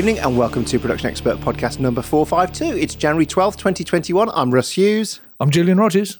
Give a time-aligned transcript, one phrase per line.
[0.00, 2.74] evening and welcome to Production Expert Podcast number 452.
[2.78, 4.30] It's January 12th, 2021.
[4.32, 5.20] I'm Russ Hughes.
[5.38, 6.18] I'm Julian Rodgers.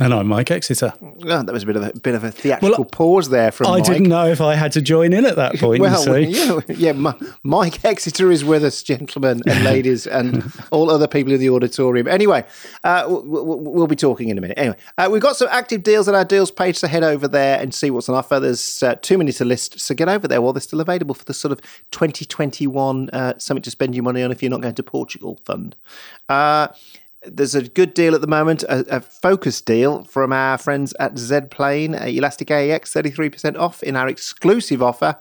[0.00, 0.92] And I'm Mike Exeter.
[1.02, 3.66] Oh, that was a bit of a bit of a theatrical well, pause there from
[3.66, 3.84] I Mike.
[3.84, 5.80] didn't know if I had to join in at that point.
[5.80, 11.32] well, yeah, yeah, Mike Exeter is with us, gentlemen and ladies, and all other people
[11.32, 12.06] in the auditorium.
[12.06, 12.44] Anyway,
[12.84, 14.56] uh, we'll be talking in a minute.
[14.56, 17.60] Anyway, uh, we've got some active deals on our deals page, so head over there
[17.60, 18.38] and see what's on offer.
[18.38, 21.24] There's uh, too many to list, so get over there while they're still available for
[21.24, 21.60] the sort of
[21.90, 25.74] 2021 uh, something to spend your money on if you're not going to Portugal fund.
[27.24, 30.94] Uh, there's a good deal at the moment, a, a focus deal from our friends
[31.00, 35.18] at Z Plane, Elastic AEX, 33% off in our exclusive offer.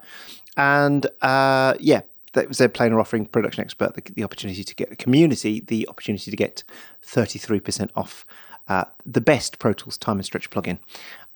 [0.56, 2.02] And uh, yeah,
[2.34, 6.38] zplane are offering Production Expert the, the, opportunity to get a community, the opportunity to
[6.38, 6.64] get
[7.06, 8.25] 33% off
[8.68, 10.80] uh, the best Pro Tools time and stretch plugin.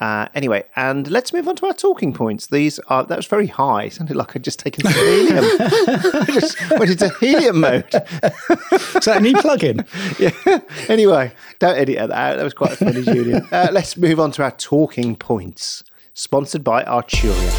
[0.02, 2.48] Uh, anyway, and let's move on to our talking points.
[2.48, 3.84] These are that was very high.
[3.84, 5.46] It sounded like I'd just taken some helium.
[5.60, 7.86] I just went into helium mode.
[7.86, 9.86] Is that a new plugin?
[10.20, 10.60] yeah.
[10.90, 12.38] Anyway, don't edit that out.
[12.38, 13.48] That was quite a funny, Julian.
[13.52, 15.84] Uh, let's move on to our talking points.
[16.16, 17.52] Sponsored by Arturia.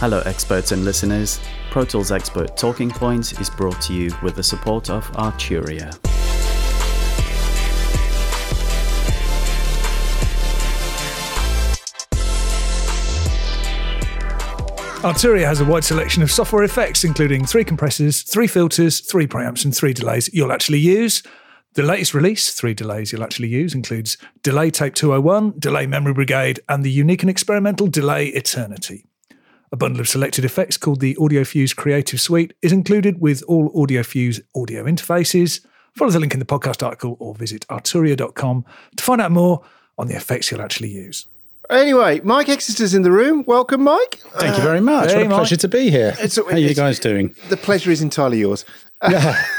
[0.00, 1.38] Hello, experts and listeners.
[1.70, 6.11] Pro Tools Expert Talking Points is brought to you with the support of Arturia.
[15.02, 19.64] Arturia has a wide selection of software effects, including three compressors, three filters, three preamps,
[19.64, 21.24] and three delays you'll actually use.
[21.74, 26.60] The latest release, three delays you'll actually use, includes Delay Tape 201, Delay Memory Brigade,
[26.68, 29.04] and the unique and experimental Delay Eternity.
[29.72, 34.40] A bundle of selected effects called the AudioFuse Creative Suite is included with all AudioFuse
[34.54, 35.66] audio interfaces.
[35.96, 38.64] Follow the link in the podcast article or visit arturia.com
[38.96, 39.64] to find out more
[39.98, 41.26] on the effects you'll actually use.
[41.72, 43.44] Anyway, Mike Exeter's in the room.
[43.46, 44.20] Welcome, Mike.
[44.34, 45.10] Thank you very much.
[45.10, 45.36] Hey, what a Mike.
[45.38, 46.14] pleasure to be here.
[46.18, 47.34] It's, How are you guys doing?
[47.48, 48.64] The pleasure is entirely yours.
[49.02, 49.42] Yeah.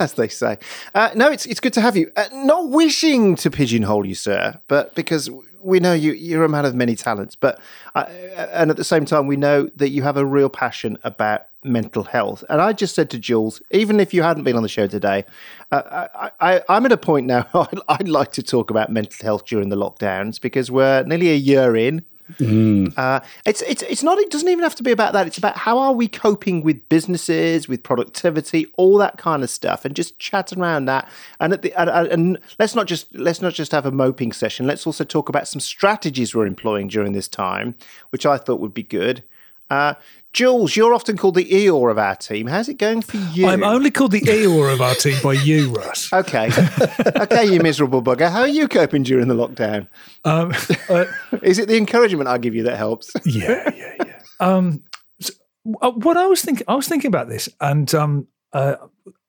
[0.00, 0.58] as they say.
[0.94, 2.10] Uh, no, it's it's good to have you.
[2.16, 5.30] Uh, not wishing to pigeonhole you, sir, but because
[5.62, 7.60] we know you you're a man of many talents, but
[7.94, 8.04] uh,
[8.52, 12.04] and at the same time we know that you have a real passion about mental
[12.04, 12.44] health.
[12.48, 15.24] And I just said to Jules, even if you hadn't been on the show today,
[15.70, 16.08] uh,
[16.40, 17.46] I, am at a point now.
[17.88, 21.76] I'd, like to talk about mental health during the lockdowns because we're nearly a year
[21.76, 22.04] in.
[22.34, 22.96] Mm.
[22.96, 24.18] Uh, it's it's it's not.
[24.18, 25.26] It doesn't even have to be about that.
[25.26, 29.84] It's about how are we coping with businesses, with productivity, all that kind of stuff,
[29.84, 31.08] and just chat around that.
[31.40, 34.66] And at the and, and let's not just let's not just have a moping session.
[34.66, 37.74] Let's also talk about some strategies we're employing during this time,
[38.10, 39.24] which I thought would be good.
[39.72, 39.94] Uh,
[40.34, 42.46] Jules, you're often called the Eeyore of our team.
[42.46, 43.46] How's it going for you?
[43.46, 46.12] I'm only called the Eeyore of our team by you, Russ.
[46.12, 46.50] okay.
[47.16, 48.30] okay, you miserable bugger.
[48.30, 49.88] How are you coping during the lockdown?
[50.26, 50.52] Um,
[50.90, 51.06] uh,
[51.42, 53.12] Is it the encouragement I give you that helps?
[53.24, 54.18] yeah, yeah, yeah.
[54.40, 54.82] Um,
[55.20, 55.32] so,
[55.80, 58.76] uh, what I was thinking, I was thinking about this, and um, uh,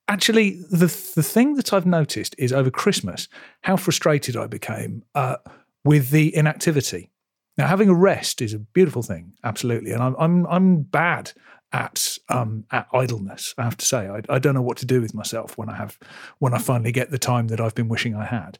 [0.09, 3.29] actually, the the thing that I've noticed is over Christmas
[3.61, 5.37] how frustrated I became uh,
[5.85, 7.11] with the inactivity.
[7.58, 11.34] Now, having a rest is a beautiful thing, absolutely, and I'm I'm I'm bad
[11.72, 13.53] at um, at idleness.
[13.58, 15.75] I have to say, I, I don't know what to do with myself when I
[15.75, 16.00] have
[16.40, 18.59] when I finally get the time that I've been wishing I had.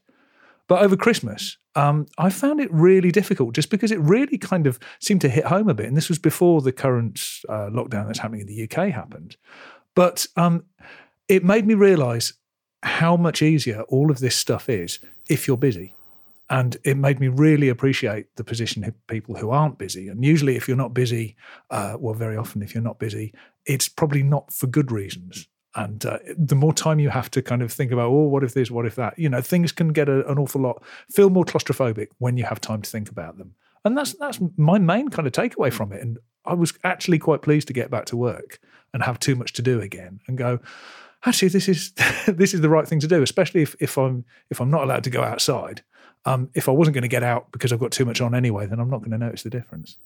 [0.66, 4.78] But over Christmas, um, I found it really difficult just because it really kind of
[4.98, 5.86] seemed to hit home a bit.
[5.86, 9.36] And this was before the current uh, lockdown that's happening in the UK happened.
[9.94, 10.64] But um,
[11.28, 12.34] it made me realize
[12.82, 15.94] how much easier all of this stuff is if you're busy.
[16.50, 20.08] And it made me really appreciate the position of people who aren't busy.
[20.08, 21.36] And usually, if you're not busy,
[21.70, 23.32] uh, well, very often, if you're not busy,
[23.64, 25.48] it's probably not for good reasons.
[25.74, 28.54] And uh, the more time you have to kind of think about, oh, what if
[28.54, 31.44] this, what if that, you know, things can get a, an awful lot, feel more
[31.44, 33.54] claustrophobic when you have time to think about them.
[33.84, 36.00] And that's that's my main kind of takeaway from it.
[36.00, 38.58] And I was actually quite pleased to get back to work
[38.92, 40.60] and have too much to do again and go,
[41.26, 41.92] actually, this is
[42.26, 45.04] this is the right thing to do, especially if, if I'm if I'm not allowed
[45.04, 45.82] to go outside
[46.24, 48.66] um, if I wasn't going to get out because I've got too much on anyway,
[48.66, 49.96] then I'm not going to notice the difference.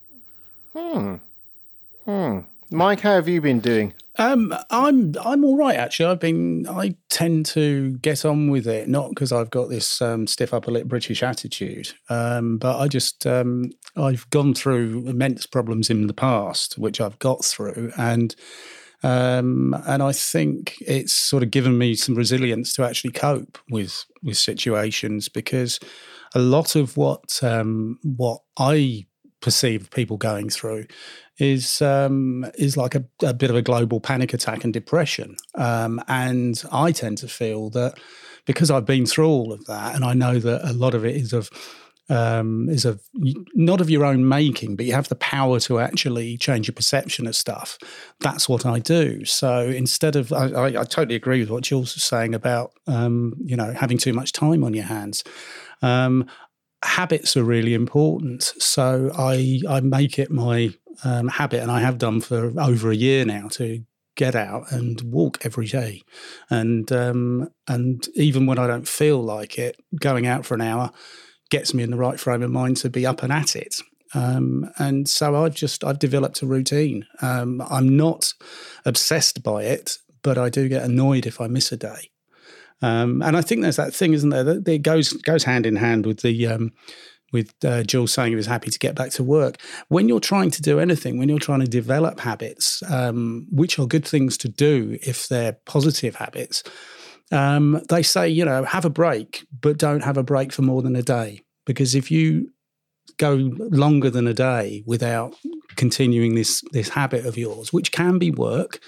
[0.75, 1.17] Hmm.
[2.05, 2.41] Hmm.
[2.71, 3.95] Mike, how have you been doing?
[4.19, 6.11] Um, I'm I'm all right actually.
[6.11, 10.27] I've been I tend to get on with it, not because I've got this um,
[10.27, 15.89] stiff upper lip British attitude, um, but I just um, I've gone through immense problems
[15.89, 18.35] in the past, which I've got through, and
[19.03, 24.05] um, and I think it's sort of given me some resilience to actually cope with
[24.23, 25.79] with situations because
[26.35, 29.07] a lot of what um, what I
[29.41, 30.87] perceive people going through
[31.39, 35.37] is um, is like a, a, bit of a global panic attack and depression.
[35.55, 37.95] Um, and I tend to feel that
[38.47, 41.15] because I've been through all of that, and I know that a lot of it
[41.15, 41.51] is of
[42.09, 43.03] um, is of
[43.55, 47.27] not of your own making, but you have the power to actually change your perception
[47.27, 47.79] of stuff.
[48.21, 49.25] That's what I do.
[49.25, 53.35] So instead of, I, I, I totally agree with what Jules was saying about, um,
[53.45, 55.23] you know, having too much time on your hands.
[55.83, 56.27] Um,
[56.83, 58.43] habits are really important.
[58.59, 60.75] So I I make it my
[61.05, 63.85] um, habit, and I have done for over a year now to
[64.17, 66.03] get out and walk every day,
[66.51, 70.91] and um, and even when I don't feel like it, going out for an hour
[71.51, 73.77] gets me in the right frame of mind to be up and at it.
[74.15, 77.07] Um, and so I've just I've developed a routine.
[77.21, 78.33] Um, I'm not
[78.85, 82.11] obsessed by it, but I do get annoyed if I miss a day.
[82.81, 84.45] Um, and I think there's that thing, isn't there?
[84.45, 86.73] That it goes goes hand in hand with the um,
[87.33, 89.61] with uh, Jules saying he was happy to get back to work.
[89.89, 93.87] When you're trying to do anything, when you're trying to develop habits, um, which are
[93.87, 96.63] good things to do if they're positive habits,
[97.33, 100.83] um, they say, you know, have a break, but don't have a break for more
[100.83, 101.43] than a day.
[101.67, 102.51] Because if you
[103.19, 105.35] go longer than a day without
[105.77, 108.81] continuing this this habit of yours, which can be work,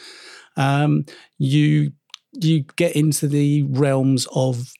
[0.57, 1.05] um,
[1.39, 1.93] you
[2.33, 4.73] you get into the realms of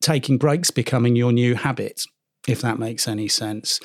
[0.00, 2.02] taking breaks becoming your new habit
[2.46, 3.78] if that makes any sense.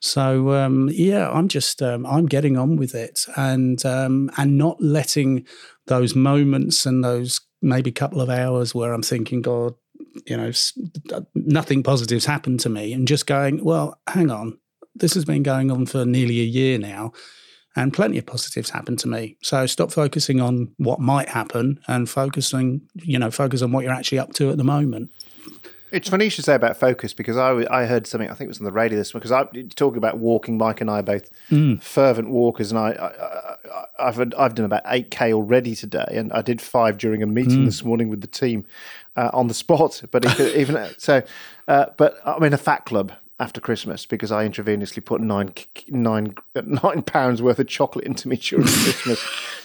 [0.00, 4.80] So um, yeah, I'm just um, I'm getting on with it and um, and not
[4.80, 5.46] letting
[5.86, 9.74] those moments and those maybe a couple of hours where I'm thinking, God,
[10.26, 10.52] you know,
[11.34, 14.58] nothing positive's happened to me, and just going, well, hang on,
[14.94, 17.12] this has been going on for nearly a year now.
[17.76, 19.36] And plenty of positives happened to me.
[19.40, 23.92] So stop focusing on what might happen and focusing, you know, focus on what you're
[23.92, 25.10] actually up to at the moment.
[25.90, 28.48] It's funny you should say about focus because I, I heard something I think it
[28.48, 29.44] was on the radio this one because I
[29.74, 30.58] talking about walking.
[30.58, 31.82] Mike and I are both mm.
[31.82, 33.56] fervent walkers, and I,
[33.98, 37.26] I have I've done about eight k already today, and I did five during a
[37.26, 37.64] meeting mm.
[37.64, 38.66] this morning with the team
[39.16, 40.02] uh, on the spot.
[40.10, 41.22] But even so,
[41.66, 45.52] uh, but I'm in a fat club, after Christmas because I intravenously put nine
[45.88, 49.20] nine nine pounds worth of chocolate into me during Christmas.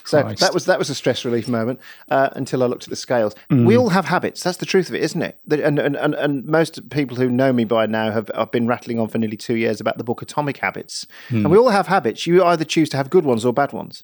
[0.06, 0.42] So Christ.
[0.42, 1.80] that was that was a stress relief moment
[2.10, 3.36] uh, until I looked at the scales.
[3.50, 3.66] Mm.
[3.66, 4.44] We all have habits.
[4.44, 5.40] That's the truth of it, isn't it?
[5.50, 9.00] And, and and and most people who know me by now have I've been rattling
[9.00, 11.38] on for nearly two years about the book Atomic Habits, mm.
[11.38, 12.28] and we all have habits.
[12.28, 14.04] You either choose to have good ones or bad ones.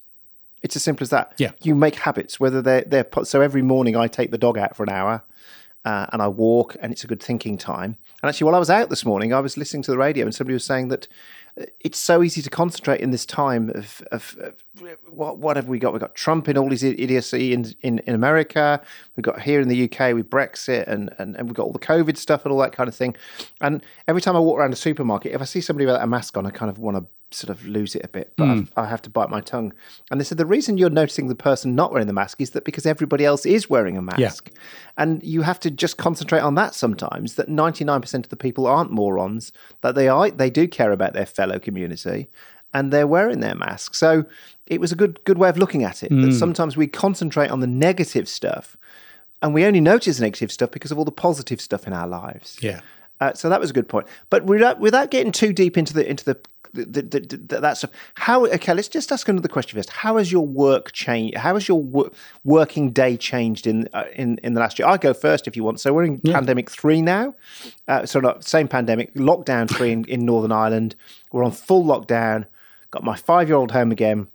[0.62, 1.32] It's as simple as that.
[1.38, 1.52] Yeah.
[1.62, 4.82] You make habits, whether they're they're so every morning I take the dog out for
[4.82, 5.22] an hour
[5.84, 7.96] uh, and I walk, and it's a good thinking time.
[8.22, 10.34] And actually, while I was out this morning, I was listening to the radio, and
[10.34, 11.08] somebody was saying that
[11.58, 14.54] uh, it's so easy to concentrate in this time of, of, of
[15.08, 15.92] what, what have we got?
[15.92, 18.82] We've got Trump in all his idiocy in, in, in America.
[19.16, 21.78] We've got here in the UK with Brexit, and, and, and we've got all the
[21.78, 23.16] COVID stuff and all that kind of thing.
[23.60, 26.36] And every time I walk around a supermarket, if I see somebody without a mask
[26.36, 28.68] on, I kind of want to sort of lose it a bit, but mm.
[28.76, 29.72] I have to bite my tongue.
[30.10, 32.64] And they said the reason you're noticing the person not wearing the mask is that
[32.64, 34.50] because everybody else is wearing a mask.
[34.52, 34.60] Yeah.
[34.96, 38.90] And you have to just concentrate on that sometimes that 99% of the people aren't
[38.90, 42.28] morons, that they are they do care about their fellow community
[42.74, 43.94] and they're wearing their mask.
[43.94, 44.24] So
[44.66, 46.10] it was a good good way of looking at it.
[46.10, 46.22] Mm.
[46.24, 48.76] That sometimes we concentrate on the negative stuff
[49.42, 52.58] and we only notice negative stuff because of all the positive stuff in our lives.
[52.60, 52.80] Yeah.
[53.20, 54.06] Uh, so that was a good point.
[54.30, 56.38] But without, without getting too deep into the into the
[56.72, 57.90] the, the, the, that stuff.
[58.14, 58.74] How okay?
[58.74, 59.90] Let's just ask another question first.
[59.90, 61.36] How has your work changed?
[61.36, 62.10] How has your wor-
[62.44, 64.88] working day changed in uh, in in the last year?
[64.88, 65.80] I go first if you want.
[65.80, 66.34] So we're in yeah.
[66.34, 67.34] pandemic three now.
[67.88, 70.96] Uh, so not same pandemic, lockdown three in, in Northern Ireland.
[71.32, 72.46] We're on full lockdown.
[72.90, 74.28] Got my five year old home again.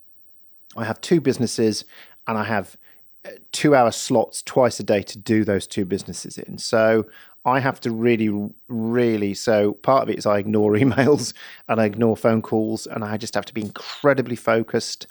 [0.78, 1.86] I have two businesses,
[2.28, 2.78] and I have
[3.26, 6.58] uh, two hour slots twice a day to do those two businesses in.
[6.58, 7.06] So
[7.46, 9.34] I have to really, really.
[9.36, 11.34] So part of it is I ignore emails
[11.68, 15.08] and I ignore phone calls, and I just have to be incredibly focused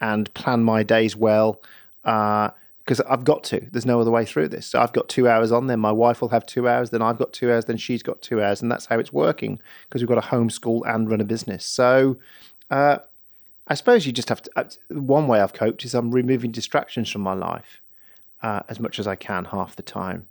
[0.00, 1.60] and plan my days well
[2.02, 3.66] because uh, I've got to.
[3.72, 4.66] There's no other way through this.
[4.66, 5.66] So I've got two hours on.
[5.66, 6.90] Then my wife will have two hours.
[6.90, 7.64] Then I've got two hours.
[7.64, 10.82] Then she's got two hours, and that's how it's working because we've got to homeschool
[10.86, 11.64] and run a business.
[11.64, 12.18] So.
[12.70, 12.98] Uh,
[13.70, 14.50] I suppose you just have to.
[14.56, 17.82] Uh, one way I've coped is I'm removing distractions from my life
[18.42, 20.26] uh, as much as I can half the time.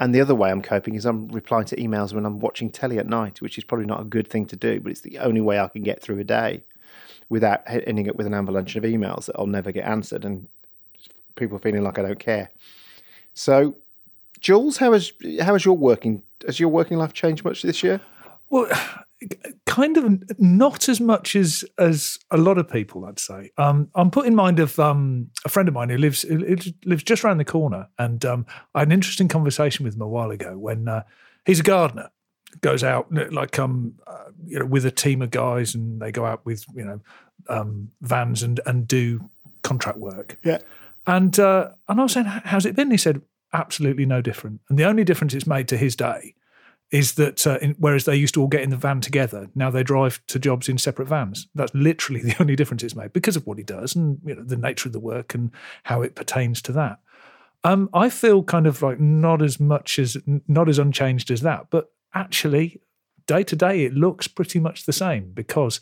[0.00, 2.98] And the other way I'm coping is I'm replying to emails when I'm watching telly
[2.98, 5.42] at night, which is probably not a good thing to do, but it's the only
[5.42, 6.64] way I can get through a day
[7.28, 10.48] without ending up with an avalanche of emails that I'll never get answered and
[11.36, 12.50] people feeling like I don't care.
[13.34, 13.76] So,
[14.40, 18.00] Jules, how has how has your working has your working life changed much this year?
[18.50, 18.68] Well,
[19.66, 23.50] kind of not as much as as a lot of people, I'd say.
[23.56, 26.38] Um, I'm put in mind of um, a friend of mine who lives who
[26.84, 30.08] lives just around the corner, and um, I had an interesting conversation with him a
[30.08, 31.04] while ago when uh,
[31.44, 32.10] he's a gardener,
[32.60, 36.24] goes out like um uh, you know with a team of guys, and they go
[36.24, 37.00] out with you know
[37.48, 39.30] um, vans and and do
[39.62, 40.38] contract work.
[40.42, 40.58] Yeah,
[41.06, 42.90] and uh, and I was saying, how's it been?
[42.90, 46.34] He said, absolutely no different, and the only difference it's made to his day
[46.90, 49.70] is that uh, in, whereas they used to all get in the van together, now
[49.70, 51.48] they drive to jobs in separate vans.
[51.54, 54.42] That's literally the only difference it's made because of what he does and you know
[54.42, 55.50] the nature of the work and
[55.84, 57.00] how it pertains to that.
[57.62, 60.16] Um, I feel kind of like not as much as
[60.48, 62.80] not as unchanged as that, but actually,
[63.26, 65.80] day to day, it looks pretty much the same because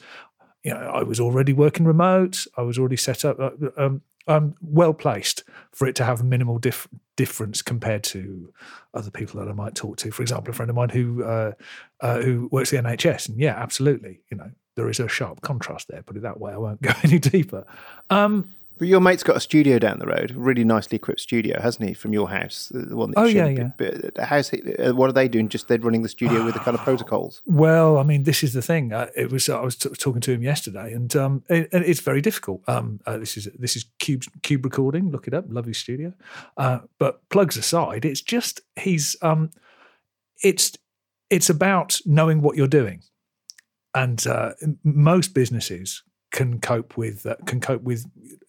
[0.65, 2.47] you know I was already working remote.
[2.57, 3.38] I was already set up.
[3.38, 3.91] Uh,
[4.28, 5.42] um, well placed
[5.73, 8.52] for it to have minimal dif- difference compared to
[8.94, 10.11] other people that I might talk to.
[10.11, 11.52] For example, a friend of mine who uh,
[12.00, 15.88] uh, who works the NHS, and yeah, absolutely, you know, there is a sharp contrast
[15.88, 16.02] there.
[16.02, 16.52] Put it that way.
[16.52, 17.66] I won't go any deeper.
[18.11, 21.88] Um, but your mate's got a studio down the road, really nicely equipped studio, hasn't
[21.88, 22.70] he, from your house?
[22.73, 23.70] The one that Oh, you yeah, yeah.
[23.76, 25.49] But how's he, uh, what are they doing?
[25.49, 27.42] Just they're running the studio with the kind of protocols.
[27.58, 28.92] Well, I mean, this is the thing.
[28.92, 32.00] Uh, it was I was t- talking to him yesterday, and um, it, and it's
[32.00, 32.62] very difficult.
[32.68, 35.11] Um, uh, this is this is cube cube recording.
[35.11, 36.12] Look it up, lovely studio.
[36.56, 39.50] Uh, but plugs aside, it's just he's um,
[40.42, 40.76] it's
[41.30, 43.02] it's about knowing what you're doing,
[43.94, 44.52] and uh,
[44.85, 48.06] most businesses can cope with uh, can cope with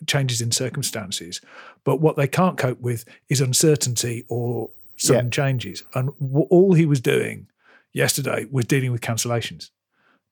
[0.08, 1.42] changes in circumstances,
[1.84, 5.30] but what they can't cope with is uncertainty or sudden Yeah.
[5.30, 5.84] changes.
[5.94, 7.48] And w- all he was doing
[7.94, 9.70] yesterday was dealing with cancellations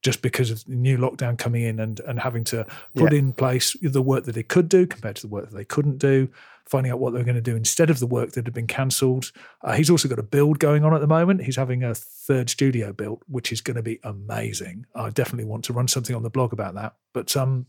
[0.07, 3.19] just because of the new lockdown coming in and, and having to put Yeah.
[3.19, 5.97] in place the work that they could do compared to the work that they couldn't
[5.97, 6.29] do,
[6.65, 8.67] finding out what they were going to do instead of the work that had been
[8.67, 9.33] cancelled.
[9.65, 11.43] Uh, he's also got a build going on at the moment.
[11.43, 14.85] He's having a third studio built, which is going to be amazing.
[14.95, 16.93] I definitely want to run something on the blog about that.
[17.13, 17.65] But um,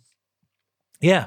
[1.01, 1.27] yeah,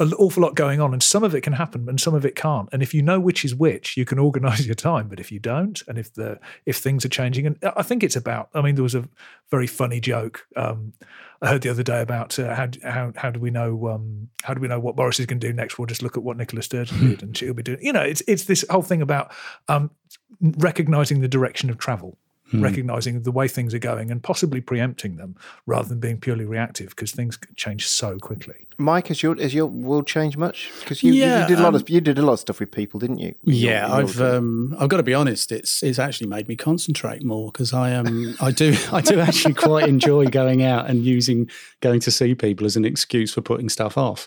[0.00, 2.34] an awful lot going on, and some of it can happen, and some of it
[2.34, 2.68] can't.
[2.72, 5.08] And if you know which is which, you can organise your time.
[5.08, 8.16] But if you don't, and if the if things are changing, and I think it's
[8.16, 8.48] about.
[8.54, 9.08] I mean, there was a
[9.50, 10.94] very funny joke um,
[11.42, 14.52] I heard the other day about uh, how how how do we know um, how
[14.52, 15.78] do we know what Boris is going to do next?
[15.78, 17.78] We'll just look at what Nicola Sturgeon did, and she'll be doing.
[17.80, 19.32] You know, it's it's this whole thing about
[19.68, 19.90] um,
[20.40, 22.18] recognizing the direction of travel.
[22.52, 26.88] Recognizing the way things are going and possibly preempting them rather than being purely reactive
[26.90, 28.66] because things change so quickly.
[28.76, 30.68] Mike, has your has your world changed much?
[30.80, 32.40] Because you, you- Yeah, you did a lot um, of you did a lot of
[32.40, 33.34] stuff with people, didn't you?
[33.46, 35.52] In your- Yeah, in your I've um, I've got to be honest.
[35.52, 39.54] It's it's actually made me concentrate more because I um I do I do actually
[39.54, 41.48] quite enjoy going out and using
[41.80, 44.26] going to see people as an excuse for putting stuff off.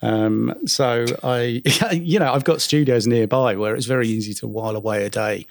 [0.00, 4.74] Um, so I you know I've got studios nearby where it's very easy to while
[4.74, 5.46] away a day.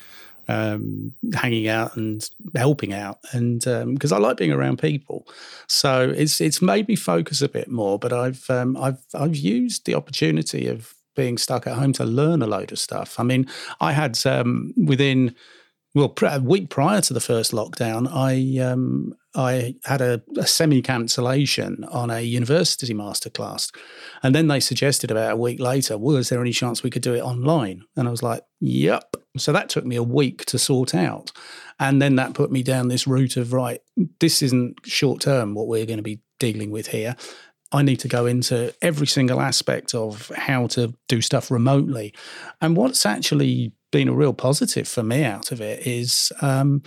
[0.48, 3.62] Um, hanging out and helping out, and
[3.94, 5.26] because I like being around people,
[5.68, 7.98] so it's it's made me focus a bit more.
[7.98, 12.42] But I've um, I've I've used the opportunity of being stuck at home to learn
[12.42, 13.20] a load of stuff.
[13.20, 13.48] I mean,
[13.80, 15.36] I had um, within
[15.94, 20.82] well a week prior to the first lockdown, I um, I had a, a semi
[20.82, 23.74] cancellation on a university masterclass,
[24.24, 27.14] and then they suggested about a week later, was there any chance we could do
[27.14, 27.84] it online?
[27.96, 29.16] And I was like, yep.
[29.38, 31.32] So that took me a week to sort out,
[31.80, 33.82] and then that put me down this route of right,
[34.20, 37.16] this isn't short term what we're going to be dealing with here.
[37.72, 42.14] I need to go into every single aspect of how to do stuff remotely.
[42.60, 46.84] And what's actually been a real positive for me out of it is um,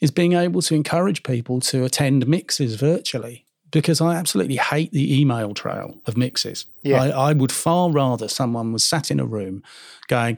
[0.00, 3.46] is being able to encourage people to attend mixes virtually.
[3.72, 6.66] Because I absolutely hate the email trail of mixes.
[6.82, 7.04] Yeah.
[7.04, 9.62] I, I would far rather someone was sat in a room
[10.08, 10.36] going,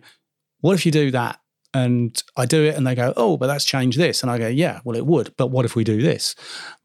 [0.65, 1.41] What if you do that?
[1.75, 4.23] And I do it and they go, Oh, but that's changed this.
[4.23, 5.37] And I go, Yeah, well, it would.
[5.37, 6.35] But what if we do this?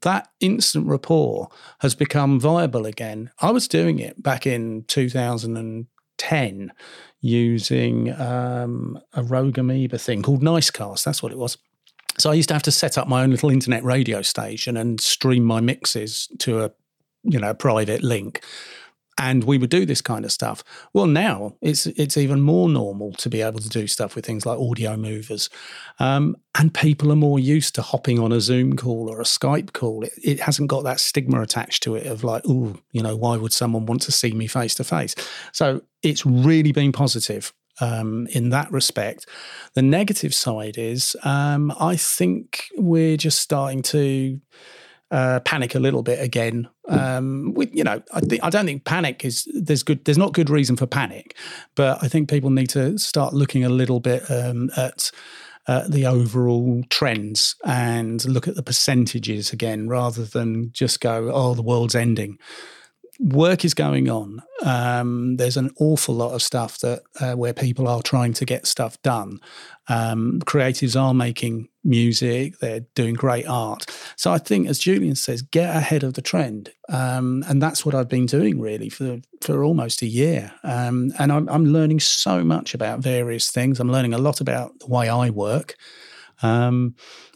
[0.01, 1.47] That instant rapport
[1.79, 3.31] has become viable again.
[3.39, 6.73] I was doing it back in 2010
[7.21, 11.05] using um, a Rogue Amoeba thing called Nicecast.
[11.05, 11.57] That's what it was.
[12.17, 14.99] So I used to have to set up my own little internet radio station and
[14.99, 16.71] stream my mixes to a
[17.23, 18.41] you know private link.
[19.19, 20.63] And we would do this kind of stuff.
[20.93, 24.45] Well, now it's it's even more normal to be able to do stuff with things
[24.45, 25.49] like Audiomovers,
[25.99, 29.73] um, and people are more used to hopping on a Zoom call or a Skype
[29.73, 30.03] call.
[30.03, 33.35] It, it hasn't got that stigma attached to it of like, oh, you know, why
[33.37, 35.15] would someone want to see me face to face?
[35.51, 39.27] So it's really been positive um, in that respect.
[39.73, 44.39] The negative side is um, I think we're just starting to
[45.11, 46.69] uh, panic a little bit again.
[46.89, 50.05] Um, you know, I think I don't think panic is there's good.
[50.05, 51.35] There's not good reason for panic,
[51.75, 55.11] but I think people need to start looking a little bit um, at.
[55.67, 61.53] Uh, the overall trends and look at the percentages again rather than just go, oh,
[61.53, 62.39] the world's ending
[63.19, 64.41] work is going on.
[64.63, 68.65] Um, there's an awful lot of stuff that uh, where people are trying to get
[68.65, 69.39] stuff done.
[69.89, 73.85] Um, creatives are making music; they're doing great art.
[74.15, 77.93] So I think, as Julian says, get ahead of the trend, um, and that's what
[77.93, 80.53] I've been doing really for for almost a year.
[80.63, 83.79] Um, and I'm, I'm learning so much about various things.
[83.79, 85.75] I'm learning a lot about the way I work.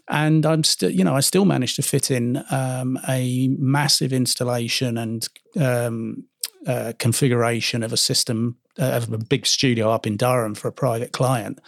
[0.08, 4.98] And I'm still, you know, I still managed to fit in um, a massive installation
[4.98, 5.26] and
[5.58, 6.24] um,
[6.66, 10.72] uh, configuration of a system uh, of a big studio up in Durham for a
[10.72, 11.60] private client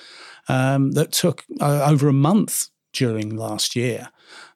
[0.48, 4.08] um, that took uh, over a month during last year.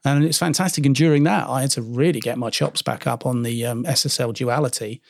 [0.05, 0.85] And it's fantastic.
[0.87, 3.85] And during that, I had to really get my chops back up on the um,
[3.85, 5.01] SSL duality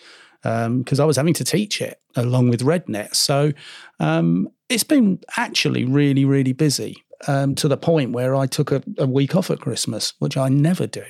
[0.43, 3.15] because um, I was having to teach it along with RedNet.
[3.15, 3.53] So
[4.01, 8.83] um, it's been actually really, really busy um, to the point where I took a,
[8.99, 11.05] a, week off at Christmas, which I never do.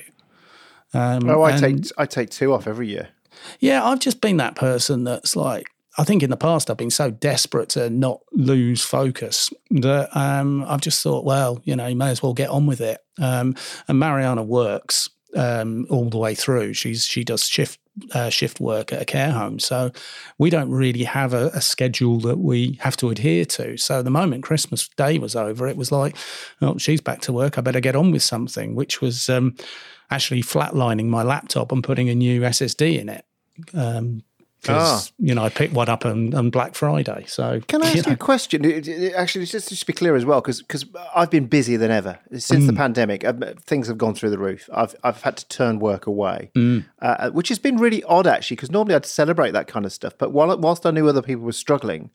[0.93, 3.09] Um, oh, I take I take two off every year.
[3.59, 6.89] Yeah, I've just been that person that's like, I think in the past I've been
[6.89, 11.95] so desperate to not lose focus that um, I've just thought, well, you know, you
[11.95, 12.99] may as well get on with it.
[13.19, 13.55] Um,
[13.87, 16.73] and Mariana works um, all the way through.
[16.73, 17.79] She's she does shift
[18.13, 19.91] uh, shift work at a care home, so
[20.37, 23.77] we don't really have a, a, schedule that we have to adhere to.
[23.77, 26.15] So the moment Christmas Day was over, it was like,
[26.61, 27.57] oh, she's back to work.
[27.57, 29.55] I better get on with something, which was um,
[30.09, 33.25] actually flatlining my laptop and putting a new SSD in it.
[33.73, 34.23] Um,
[34.61, 35.13] because ah.
[35.17, 37.25] you know I picked one up on, on Black Friday.
[37.27, 38.11] So can I ask you, know.
[38.11, 38.65] a question?
[39.15, 42.19] Actually, just, just to be clear as well, because because I've been busier than ever
[42.31, 42.67] since mm.
[42.67, 43.25] the pandemic.
[43.25, 44.69] I've, things have gone through the roof.
[44.73, 46.85] I've I've had to turn work away, mm.
[47.01, 48.55] uh, which has been really odd actually.
[48.55, 51.43] Because normally I'd celebrate that kind of stuff, but while, whilst I knew other people
[51.43, 52.11] were struggling,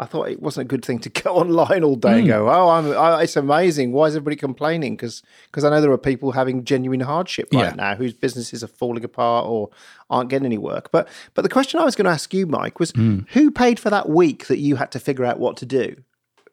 [0.00, 2.18] I thought it wasn't a good thing to go online all day mm.
[2.18, 2.28] and hmm.
[2.28, 3.92] go, oh, I'm, I, it's amazing.
[3.92, 4.96] Why is everybody complaining?
[4.96, 5.22] Because
[5.56, 7.74] I know there are people having genuine hardship right yeah.
[7.74, 9.70] now whose businesses are falling apart or
[10.08, 10.90] aren't getting any work.
[10.92, 13.28] But but the question I was going to ask you, Mike, was mm.
[13.30, 15.96] who paid for that week that you had to figure out what to do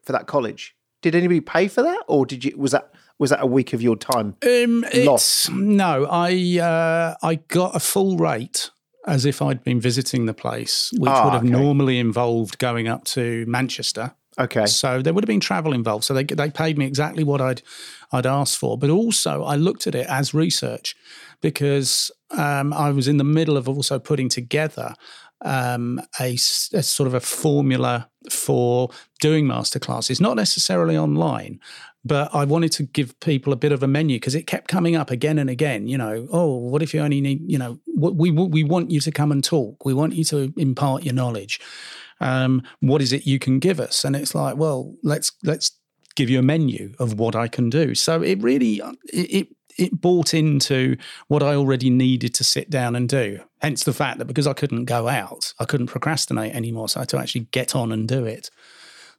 [0.02, 0.74] for that college?
[1.02, 2.56] Did anybody pay for that, or did you?
[2.56, 5.50] Was that was that a week of your time um, lost?
[5.52, 8.70] No, I uh, I got a full rate
[9.06, 11.50] as if I'd been visiting the place, which would have okay.
[11.50, 14.14] normally involved going up to Manchester.
[14.38, 14.66] Okay.
[14.66, 16.04] So there would have been travel involved.
[16.04, 17.62] So they they paid me exactly what I'd
[18.12, 20.94] I'd asked for, but also I looked at it as research
[21.40, 24.94] because um, I was in the middle of also putting together
[25.42, 28.90] um, a, a, sort of a formula for
[29.20, 31.60] doing masterclasses, not necessarily online,
[32.06, 34.94] but I wanted to give people a bit of a menu because it kept coming
[34.96, 35.88] up again and again.
[35.88, 39.10] You know, oh, what if you only need, you know, we we want you to
[39.10, 39.84] come and talk.
[39.84, 41.60] We want you to impart your knowledge.
[42.20, 44.04] Um, what is it you can give us?
[44.04, 45.72] And it's like, well, let's let's
[46.14, 47.94] give you a menu of what I can do.
[47.94, 48.80] So it really
[49.12, 50.96] it, it it bought into
[51.28, 53.40] what I already needed to sit down and do.
[53.60, 56.88] Hence the fact that because I couldn't go out, I couldn't procrastinate anymore.
[56.88, 58.50] So I had to actually get on and do it.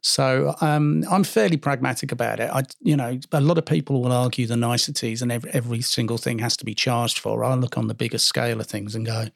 [0.00, 2.50] So um, I'm fairly pragmatic about it.
[2.52, 6.18] I, you know, a lot of people will argue the niceties and every, every single
[6.18, 7.44] thing has to be charged for.
[7.44, 9.26] I look on the bigger scale of things and go,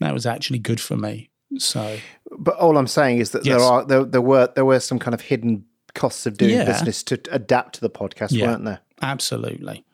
[0.00, 1.30] that was actually good for me.
[1.58, 1.98] So,
[2.38, 3.58] but all I'm saying is that yes.
[3.58, 6.64] there are there, there were there were some kind of hidden costs of doing yeah.
[6.64, 8.80] business to adapt to the podcast, yeah, weren't there?
[9.00, 9.84] Absolutely.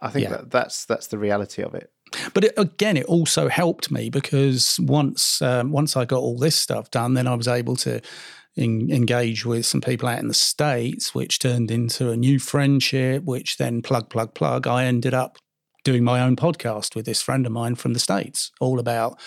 [0.00, 0.30] I think yeah.
[0.30, 1.90] that that's that's the reality of it.
[2.34, 6.56] But it, again, it also helped me because once um, once I got all this
[6.56, 8.00] stuff done, then I was able to
[8.56, 13.24] in, engage with some people out in the states, which turned into a new friendship.
[13.24, 15.38] Which then plug plug plug, I ended up
[15.84, 19.18] doing my own podcast with this friend of mine from the states, all about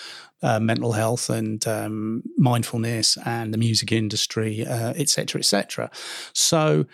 [0.42, 5.84] uh, mental health and um, mindfulness and the music industry, etc., uh, etc.
[5.84, 5.96] Et
[6.32, 6.86] so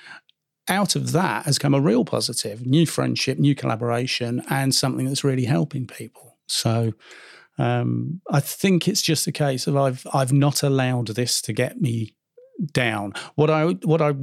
[0.68, 5.24] out of that has come a real positive new friendship, new collaboration, and something that's
[5.24, 6.38] really helping people.
[6.46, 6.92] So
[7.58, 11.80] um, I think it's just a case of I've I've not allowed this to get
[11.80, 12.14] me
[12.72, 13.14] down.
[13.34, 14.14] What I what I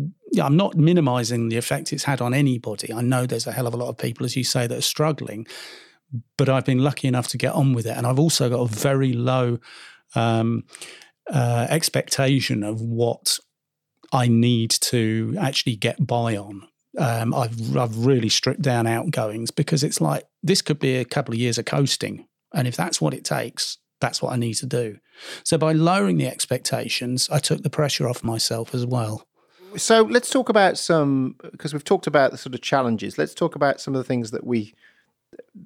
[0.41, 2.93] I'm not minimizing the effect it's had on anybody.
[2.93, 4.81] I know there's a hell of a lot of people, as you say, that are
[4.81, 5.47] struggling,
[6.37, 8.67] but I've been lucky enough to get on with it, and I've also got a
[8.67, 9.59] very low
[10.15, 10.63] um,
[11.31, 13.39] uh, expectation of what
[14.11, 16.67] I need to actually get by on.
[16.97, 21.33] Um, I've I've really stripped down outgoings because it's like this could be a couple
[21.33, 24.65] of years of coasting, and if that's what it takes, that's what I need to
[24.65, 24.99] do.
[25.43, 29.25] So by lowering the expectations, I took the pressure off myself as well.
[29.77, 33.17] So let's talk about some because we've talked about the sort of challenges.
[33.17, 34.73] Let's talk about some of the things that we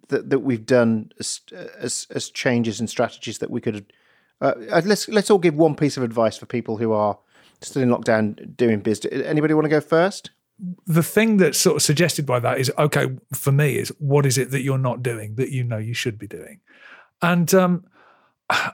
[0.09, 1.41] that, that we've done as,
[1.77, 3.93] as, as changes and strategies that we could.
[4.41, 7.17] Uh, let's let's all give one piece of advice for people who are
[7.61, 9.23] still in lockdown doing business.
[9.25, 10.31] Anybody want to go first?
[10.85, 14.37] The thing that's sort of suggested by that is okay for me is what is
[14.37, 16.59] it that you're not doing that you know you should be doing,
[17.21, 17.85] and um,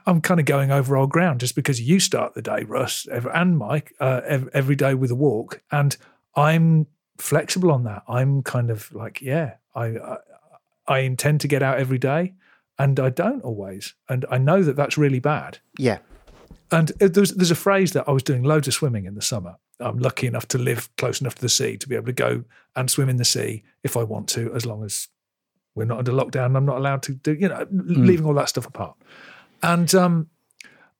[0.06, 3.58] I'm kind of going over old ground just because you start the day, Russ and
[3.58, 4.20] Mike, uh,
[4.52, 5.96] every day with a walk, and
[6.34, 6.86] I'm
[7.18, 8.02] flexible on that.
[8.08, 10.16] I'm kind of like, yeah, I, I
[10.86, 12.34] I intend to get out every day,
[12.78, 15.58] and I don't always, and I know that that's really bad.
[15.78, 15.98] Yeah.
[16.72, 19.56] And there's there's a phrase that I was doing loads of swimming in the summer,
[19.80, 22.44] I'm lucky enough to live close enough to the sea to be able to go
[22.76, 25.08] and swim in the sea if I want to, as long as
[25.74, 26.46] we're not under lockdown.
[26.46, 28.96] and I'm not allowed to do, you know, leaving all that stuff apart.
[29.62, 30.28] And um,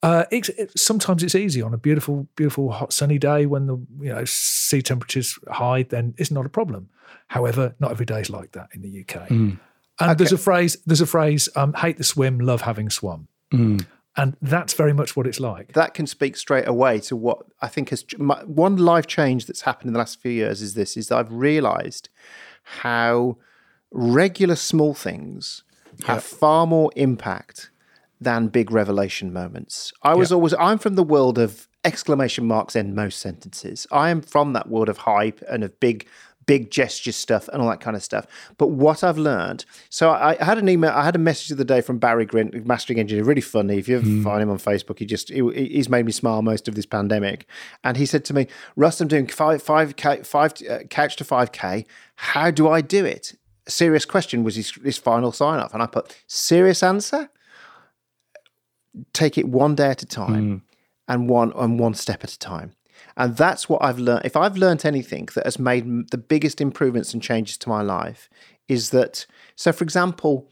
[0.03, 3.75] uh, it's, it, sometimes it's easy on a beautiful, beautiful hot sunny day when the
[3.99, 5.83] you know sea temperatures high.
[5.83, 6.89] Then it's not a problem.
[7.27, 9.29] However, not every day is like that in the UK.
[9.99, 10.77] And there's a phrase.
[10.85, 11.47] There's a phrase.
[11.55, 13.27] Um, hate the swim, love having swum.
[14.17, 15.73] And that's very much what it's like.
[15.73, 19.61] that can speak straight away to what I think has my, one life change that's
[19.61, 22.09] happened in the last few years is this is that I've realized
[22.63, 23.37] how
[23.91, 25.63] regular small things
[26.05, 27.71] have far more impact
[28.21, 29.91] than big revelation moments.
[30.03, 33.87] I was always I'm from the world of exclamation marks end most sentences.
[33.91, 36.07] I am from that world of hype and of big
[36.47, 38.25] big gesture stuff and all that kind of stuff.
[38.57, 41.55] But what I've learned, so I, I had an email, I had a message the
[41.55, 43.77] other day from Barry Grint, mastering engineer, really funny.
[43.77, 46.67] If you ever find him on Facebook, he just he, he's made me smile most
[46.67, 47.47] of this pandemic.
[47.83, 51.23] And he said to me, "Russ, I'm doing five five k five uh, couch to
[51.23, 51.85] five k.
[52.15, 53.35] How do I do it?"
[53.67, 57.29] Serious question was his, his final sign off, and I put serious answer.
[59.13, 60.61] Take it one day at a time, mm.
[61.07, 62.73] and one and one step at a time.
[63.17, 64.25] And that's what I've learned.
[64.25, 68.29] If I've learned anything that has made the biggest improvements and changes to my life,
[68.67, 69.25] is that
[69.55, 69.71] so.
[69.71, 70.49] For example,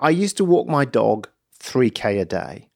[0.00, 2.68] I used to walk my dog three k a day.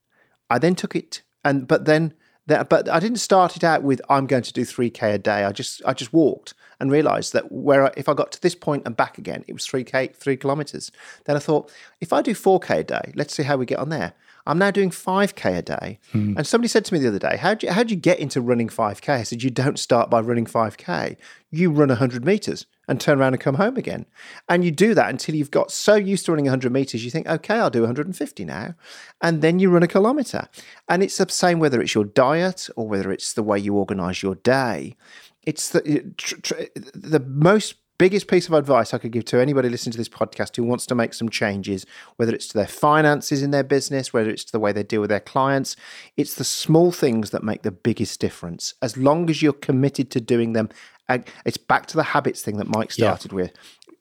[0.51, 2.15] I then took it and but then
[2.47, 5.19] that but I didn't start it out with I'm going to do three k a
[5.19, 5.45] day.
[5.45, 8.55] I just I just walked and realised that where I, if I got to this
[8.55, 10.91] point and back again, it was three k three kilometres.
[11.25, 13.79] Then I thought if I do four k a day, let's see how we get
[13.79, 14.15] on there.
[14.49, 15.99] I'm now doing 5k a day.
[16.11, 16.35] Hmm.
[16.37, 18.19] And somebody said to me the other day, how do you, how do you get
[18.19, 19.09] into running 5k?
[19.11, 21.17] I said, you don't start by running 5k.
[21.51, 24.07] You run 100 meters and turn around and come home again.
[24.49, 27.29] And you do that until you've got so used to running 100 meters, you think,
[27.29, 28.75] okay, I'll do 150 now.
[29.21, 30.49] And then you run a kilometer.
[30.89, 34.23] And it's the same whether it's your diet or whether it's the way you organize
[34.23, 34.97] your day.
[35.43, 39.69] It's the, tr- tr- the most biggest piece of advice I could give to anybody
[39.69, 41.85] listening to this podcast who wants to make some changes,
[42.17, 45.01] whether it's to their finances in their business, whether it's to the way they deal
[45.01, 45.77] with their clients,
[46.17, 48.75] it's the small things that make the biggest difference.
[48.81, 50.69] As long as you're committed to doing them,
[51.09, 53.53] and it's back to the habits thing that Mike started with.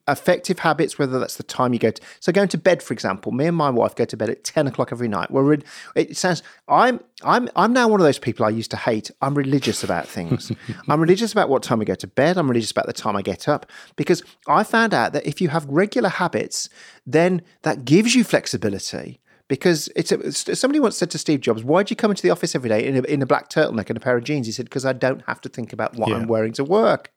[0.08, 2.02] Effective habits, whether that's the time you go to.
[2.20, 4.67] So going to bed, for example, me and my wife go to bed at ten
[4.67, 5.32] o'clock every night.
[5.32, 5.63] We're in,
[5.96, 6.43] it sounds.
[6.67, 9.12] I'm I'm I'm now one of those people I used to hate.
[9.22, 10.52] I'm religious about things.
[10.88, 12.38] I'm religious about what time we go to bed.
[12.38, 15.50] I'm religious about the time I get up because I found out that if you
[15.50, 16.70] have regular habits,
[17.06, 19.20] then that gives you flexibility.
[19.50, 22.30] Because it's a, somebody once said to Steve Jobs, "Why do you come into the
[22.30, 24.52] office every day in a, in a black turtleneck and a pair of jeans?" He
[24.52, 27.14] said, "Because I don't have to think about what I'm wearing to work,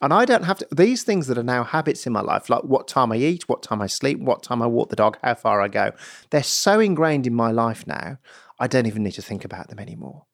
[0.00, 2.62] and I don't have to." These things that are now habits in my life, like
[2.62, 5.34] what time I eat, what time I sleep, what time I walk the dog, how
[5.34, 5.90] far I go,
[6.30, 8.18] they're so ingrained in my life now.
[8.60, 10.26] I don't even need to think about them anymore.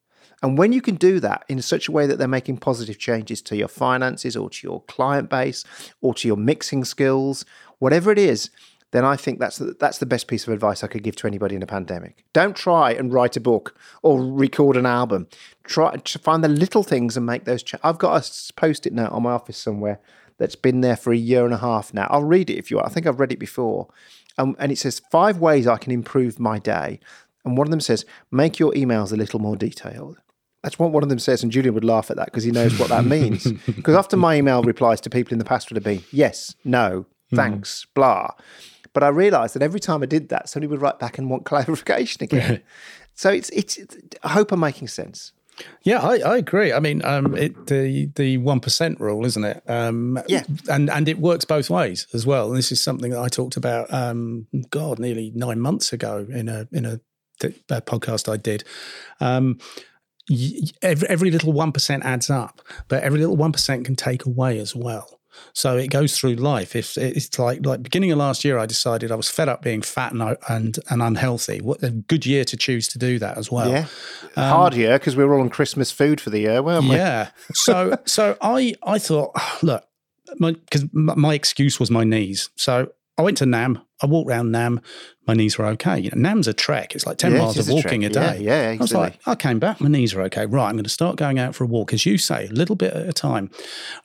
[0.43, 3.41] And when you can do that in such a way that they're making positive changes
[3.43, 5.63] to your finances or to your client base
[6.01, 7.45] or to your mixing skills,
[7.79, 8.49] whatever it is,
[8.91, 11.27] then I think that's the, that's the best piece of advice I could give to
[11.27, 12.23] anybody in a pandemic.
[12.33, 15.27] Don't try and write a book or record an album.
[15.63, 17.63] Try to find the little things and make those.
[17.63, 19.99] Ch- I've got a post-it note on my office somewhere
[20.37, 22.07] that's been there for a year and a half now.
[22.09, 22.89] I'll read it if you want.
[22.89, 23.87] I think I've read it before,
[24.37, 26.99] um, and it says five ways I can improve my day.
[27.45, 30.17] And one of them says, make your emails a little more detailed.
[30.63, 32.77] That's what one of them says, and Julian would laugh at that because he knows
[32.77, 33.51] what that means.
[33.65, 37.05] Because often my email replies to people in the past would have been yes, no,
[37.33, 38.31] thanks, blah.
[38.93, 41.45] But I realised that every time I did that, somebody would write back and want
[41.51, 42.61] clarification again.
[43.15, 43.79] so it's, it's
[44.23, 45.31] I hope I'm making sense.
[45.83, 46.73] Yeah, I, I agree.
[46.73, 49.61] I mean, um, it the the one percent rule, isn't it?
[49.69, 50.43] Um, Yeah.
[50.69, 52.47] and and it works both ways as well.
[52.49, 53.93] And this is something that I talked about.
[53.93, 56.99] Um, God, nearly nine months ago in a in a,
[57.69, 58.63] a podcast I did.
[59.19, 59.59] Um,
[60.81, 64.57] every, every little one percent adds up, but every little one percent can take away
[64.57, 65.19] as well.
[65.53, 66.75] So it goes through life.
[66.75, 69.81] If it's like like beginning of last year, I decided I was fed up being
[69.81, 71.61] fat and and, and unhealthy.
[71.61, 73.69] What a good year to choose to do that as well.
[73.69, 73.87] Yeah.
[74.35, 76.95] Um, Hard year because we were all on Christmas food for the year, weren't we?
[76.95, 77.31] Yeah.
[77.53, 79.85] So so I I thought look,
[80.39, 82.49] because my, my excuse was my knees.
[82.55, 83.79] So I went to Nam.
[84.01, 84.81] I walked around Nam.
[85.27, 85.99] My knees were okay.
[85.99, 86.95] You know, Nam's a trek.
[86.95, 88.39] It's like ten Yeah, miles of walking a Yeah, day.
[88.41, 89.79] yeah, I was like, I came back.
[89.79, 90.45] My knees are okay.
[90.45, 92.75] Right, I'm going to start going out for a walk, as you say, a little
[92.75, 93.51] bit at a time.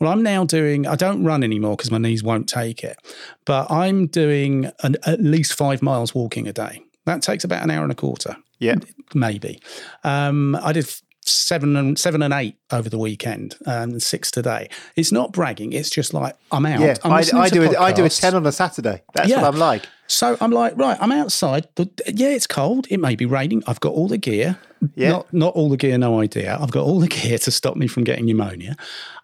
[0.01, 0.87] Well, I'm now doing.
[0.87, 2.99] I don't run anymore because my knees won't take it.
[3.47, 6.83] But I'm doing an, at least five miles walking a day.
[7.07, 8.75] That takes about an hour and a quarter Yeah.
[9.15, 9.63] maybe.
[10.03, 10.93] Um, I did
[11.27, 14.69] seven and seven and eight over the weekend um, and six today.
[14.97, 15.73] It's not bragging.
[15.73, 16.81] It's just like I'm out.
[16.81, 17.77] Yeah, I'm I, I do it.
[17.77, 19.03] I do a ten on a Saturday.
[19.15, 19.43] That's Yeah.
[19.43, 19.87] what I'm like.
[20.09, 21.67] So I'm like, right, I'm outside.
[22.07, 22.87] Yeah, it's cold.
[22.91, 23.65] It may be raining.
[23.67, 24.57] I've got all the gear.
[24.95, 25.11] Yeah.
[25.11, 26.57] Not not all the gear, no idea.
[26.61, 28.77] I've got all the gear to stop me from getting pneumonia.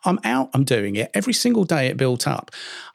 [0.05, 1.11] I'm out, I'm doing it.
[1.15, 2.51] Every single day it built up.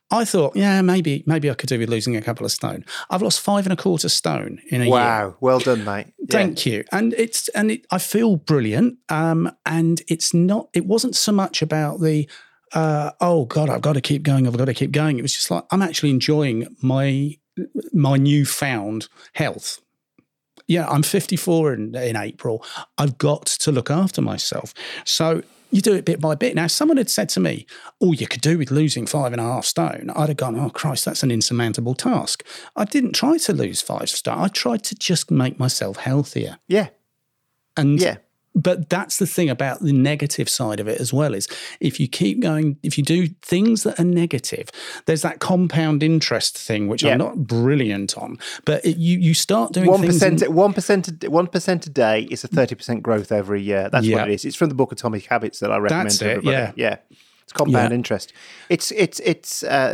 [0.10, 2.86] I thought, yeah, maybe maybe I could do with losing a couple of stone.
[3.10, 4.94] I've lost five and a quarter stone in a year.
[4.94, 6.08] Wow, well done, mate.
[6.20, 6.26] Yeah.
[6.30, 6.86] Thank you.
[6.92, 9.00] And it's and it, I feel brilliant.
[9.10, 10.70] Um, and it's not.
[10.74, 12.28] It wasn't so much about the.
[12.74, 14.48] Uh, oh God, I've got to keep going.
[14.48, 15.20] I've got to keep going.
[15.20, 17.38] It was just like I'm actually enjoying my
[17.94, 19.82] my newfound health.
[20.68, 22.64] Yeah, I'm 54 in, in April.
[22.98, 24.74] I've got to look after myself.
[25.06, 26.56] So you do it bit by bit.
[26.56, 27.66] Now, someone had said to me,
[28.00, 30.70] all you could do with losing five and a half stone, I'd have gone, oh,
[30.70, 32.44] Christ, that's an insurmountable task.
[32.76, 34.40] I didn't try to lose five stone.
[34.40, 36.60] I tried to just make myself healthier.
[36.68, 36.90] Yeah,
[37.76, 38.18] And yeah.
[38.58, 41.48] But that's the thing about the negative side of it as well is
[41.80, 44.70] if you keep going if you do things that are negative
[45.06, 47.12] there's that compound interest thing which Yeah.
[47.14, 51.30] i'm not brilliant on but it, you you start doing One things in- one percent,
[51.30, 53.90] one percent a day is a thirty percent growth every year.
[53.92, 54.18] That's Yeah.
[54.18, 54.46] what it is.
[54.46, 56.72] It's from the book Atomic Habits that I recommend That's to it, yeah.
[56.76, 56.98] yeah.
[57.44, 57.96] It's compound Yeah.
[57.96, 58.34] interest.
[58.70, 59.94] It's it's it's uh,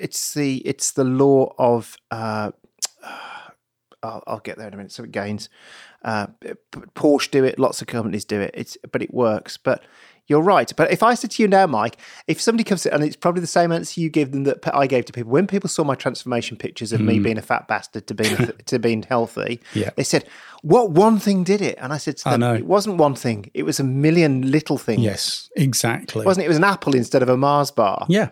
[0.00, 1.96] it's the it's the law of.
[2.10, 2.50] Uh,
[4.02, 4.92] I'll, I'll get there in a minute.
[4.92, 5.48] So it gains.
[6.04, 6.26] Uh,
[6.94, 7.58] Porsche do it.
[7.58, 8.52] Lots of companies do it.
[8.54, 9.56] It's but it works.
[9.56, 9.82] But
[10.28, 10.70] you're right.
[10.76, 13.40] But if I said to you now, Mike, if somebody comes in, and it's probably
[13.40, 15.94] the same answer you give them that I gave to people when people saw my
[15.94, 19.80] transformation pictures of me being a fat bastard to being to being healthy, Mm.
[19.80, 19.90] Yeah.
[19.96, 20.24] they said,
[20.62, 22.42] "What one thing did it?" And I said to them.
[22.42, 23.50] "It wasn't one thing.
[23.54, 25.00] It was a million little things.
[25.00, 26.46] yes exactly wasn't it?
[26.46, 28.28] It was an apple instead of a Mars bar." yeah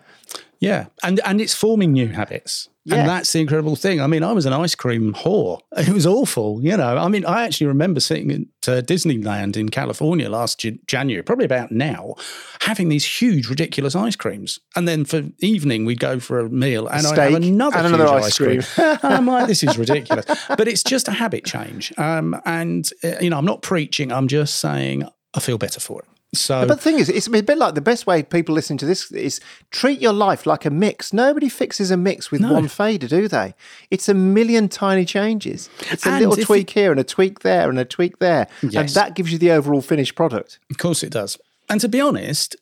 [0.59, 2.69] yeah and and it's forming new habits.
[2.85, 2.99] Yeah.
[2.99, 3.99] and that's the incredible thing.
[3.99, 5.59] I mean i was an ice cream whore.
[5.75, 6.97] It was awful you know.
[6.97, 11.45] I mean i actually remember sitting at uh, disneyland in california last Jan- january probably
[11.45, 12.15] about now
[12.61, 14.59] having these huge ridiculous ice creams.
[14.75, 18.07] And then for evening we'd go for a meal and i'd have another, and another
[18.07, 18.97] ice ice cream, cream.
[19.03, 20.25] I'm like this is ridiculous.
[20.47, 21.93] But it's just a habit change.
[21.97, 24.11] Um, and uh, you know i'm not preaching.
[24.11, 26.07] I'm just saying i feel better for it
[26.39, 28.85] so But the thing is, it's a bit like the best way people listening to
[28.85, 29.39] this is
[29.71, 31.11] treat your life like a mix.
[31.13, 33.53] Nobody fixes a mix with one fader, do they?
[33.91, 35.69] It's a million tiny changes.
[35.91, 38.47] It's a And little tweak here and a tweak there and a tweak there.
[38.61, 40.59] And that gives you the overall finished product.
[40.69, 41.37] Of course it does.
[41.69, 42.55] And to be honest,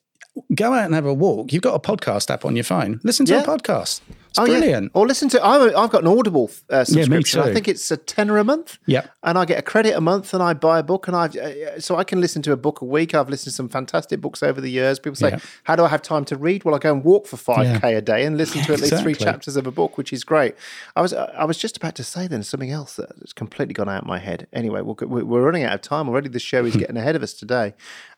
[0.54, 1.54] go out and have a walk.
[1.54, 3.00] You've got a podcast app on your phone.
[3.04, 3.44] Listen to Yeah.
[3.44, 4.02] a podcast.
[4.38, 4.82] It's Oh, yeah.
[4.94, 7.40] Or listen to, I'm a, I've got an Audible uh, subscription.
[7.42, 7.54] I too.
[7.54, 8.78] think it's a tenner a month.
[8.86, 11.26] Yeah, And I get a credit a month and I buy a book and I,
[11.28, 13.14] uh, so I can listen to a book a week.
[13.16, 15.00] I've listened to some fantastic books over the years.
[15.00, 15.40] People say, Yeah.
[15.64, 16.64] how do I have time to read?
[16.66, 19.16] Well, I go and walk for 5K a day and listen to at least three
[19.16, 20.56] chapters of a book, which is great.
[20.96, 24.02] I was, I was just about to say then something else that's completely gone out
[24.02, 24.48] of my head.
[24.52, 26.30] Anyway, we'll, we're running out of time already.
[26.30, 27.74] The show is getting ahead of us today.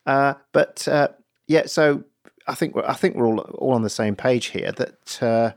[0.06, 1.08] Uh, but uh,
[1.46, 2.04] yeah, so
[2.46, 5.52] I think we're, I think we're all, all on the same page here that, uh,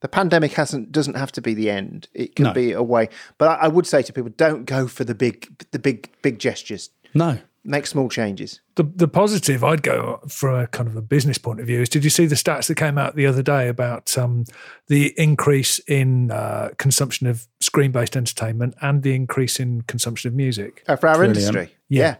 [0.00, 2.08] the pandemic hasn't doesn't have to be the end.
[2.14, 2.52] It can No.
[2.52, 3.08] be a way.
[3.38, 6.38] But I, I would say to people, don't go for the big the big big
[6.38, 6.90] gestures.
[7.14, 7.38] No.
[7.64, 8.60] Make small changes.
[8.76, 11.88] The, the positive I'd go for a kind of a business point of view is
[11.88, 14.44] did you see the stats that came out the other day about um,
[14.86, 20.34] the increase in uh, consumption of screen based entertainment and the increase in consumption of
[20.34, 20.82] music?
[20.88, 21.38] Uh, for our Brilliant.
[21.38, 21.76] industry.
[21.88, 22.00] Yeah.
[22.02, 22.16] Yeah.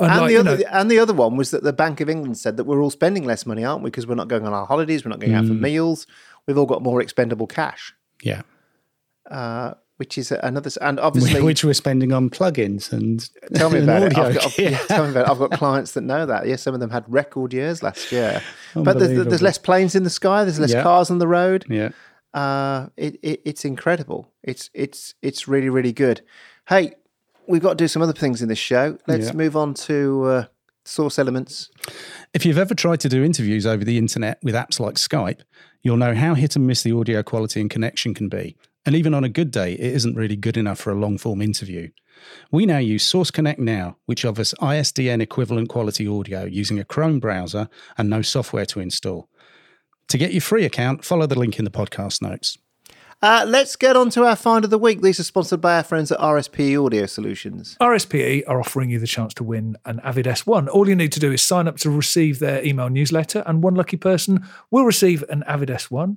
[0.00, 2.00] And, And like, the you other know, and the other one was that the Bank
[2.00, 3.90] of England said that we're all spending less money, aren't we?
[3.90, 5.48] Because we're not going on our holidays, we're not going out Mm.
[5.48, 6.06] for meals.
[6.46, 8.42] We've all got more expendable cash, Yeah.
[9.30, 10.70] uh, which is another.
[10.80, 14.18] And obviously, Which we're spending on plugins and Tell me about it.
[14.18, 15.30] I've got, yeah, tell me about it.
[15.30, 16.46] I've got clients that know that.
[16.48, 18.42] Yes, some of them had record years last year.
[18.74, 20.44] But there's, there's less planes in the sky.
[20.44, 20.82] There's less Yeah.
[20.82, 21.64] cars on the road.
[21.68, 21.90] Yeah.
[22.34, 24.32] Uh, it, it, it's incredible.
[24.42, 26.22] It's it's it's really really good.
[26.66, 26.94] Hey,
[27.46, 28.96] we've got to do some other things in this show.
[29.06, 29.32] Let's Yeah.
[29.34, 30.44] move on to uh,
[30.86, 31.68] source elements.
[32.32, 35.40] If you've ever tried to do interviews over the internet with apps like Skype,
[35.82, 38.56] you'll know how hit and miss the audio quality and connection can be.
[38.84, 41.40] And even on a good day, it isn't really good enough for a long form
[41.40, 41.90] interview.
[42.50, 47.20] We now use Source Connect Now, which offers ISDN equivalent quality audio using a Chrome
[47.20, 49.28] browser and no software to install.
[50.08, 52.58] To get your free account, follow the link in the podcast notes.
[53.22, 55.00] Uh, let's get on to our find of the week.
[55.00, 57.76] These are sponsored by our friends at RSPE Audio Solutions.
[57.80, 60.68] RSPE are offering you the chance to win an Avid S1.
[60.68, 63.76] All you need to do is sign up to receive their email newsletter, and one
[63.76, 66.16] lucky person will receive an Avid S1.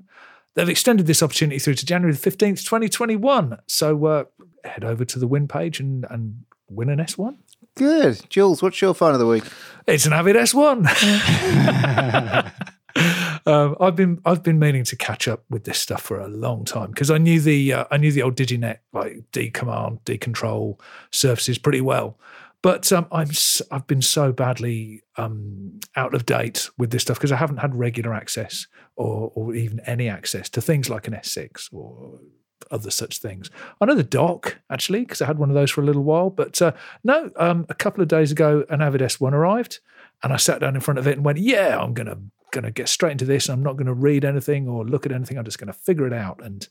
[0.56, 3.60] They've extended this opportunity through to January the 15th, 2021.
[3.68, 4.24] So uh,
[4.64, 7.38] head over to the win page and, and win an S1.
[7.76, 8.64] Good, Jules.
[8.64, 9.44] What's your find of the week?
[9.86, 12.52] It's an Avid S1.
[13.46, 16.66] um, I've been I've been meaning to catch up with this stuff for a long
[16.66, 20.18] time because I knew the uh, I knew the old DigiNet like D command, D
[20.18, 20.80] control
[21.12, 22.18] services pretty well,
[22.66, 23.30] But um, I'm
[23.70, 27.76] I've been so badly um, out of date with this stuff because I haven't had
[27.76, 32.20] regular access or or even any access to things like an S6 or
[32.72, 33.52] other such things.
[33.80, 36.32] I know the dock actually because I had one of those for a little while,
[36.32, 36.72] but uh,
[37.04, 39.80] no, um, a couple of days ago, an Avid S1 arrived,
[40.24, 41.94] and I sat down in front of it and went, "Yeah, I'm
[42.56, 43.50] gonna gonna get straight into this.
[43.50, 45.38] I'm not going to read anything or look at anything.
[45.38, 46.68] I'm just going to figure it out." And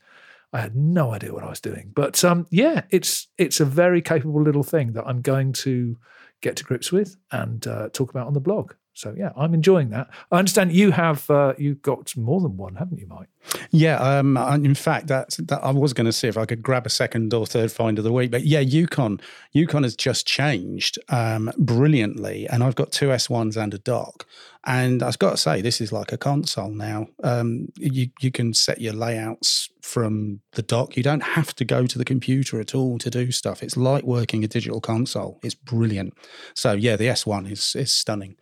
[0.53, 1.91] I had no idea what I was doing.
[1.95, 5.99] But um, yeah, it's it's a very capable little thing that I'm going to
[6.41, 8.73] get to grips with and uh, talk about on the blog.
[8.95, 10.09] So yeah, I'm enjoying that.
[10.31, 13.29] I understand you have uh, you got more than one, haven't you, Mike?
[13.71, 16.87] Yeah, um, in fact, that, that I was going to see if I could grab
[16.87, 19.21] a second or third find of the week, but yeah, EuCon,
[19.55, 24.27] EuCon has just changed um, brilliantly, and I've got two S ones and a dock,
[24.65, 27.09] and I've got to say, this is like a console now.
[27.23, 30.97] Um, you you can set your layouts from the dock.
[30.97, 33.63] You don't have to go to the computer at all to do stuff.
[33.63, 35.39] It's like working a digital console.
[35.43, 36.15] It's brilliant.
[36.55, 38.37] So yeah, the S one is is stunning,